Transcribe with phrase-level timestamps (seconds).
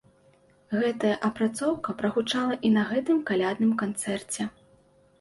[0.79, 4.53] Гэтая апрацоўка прагучала і на гэтым калядным канцэрце.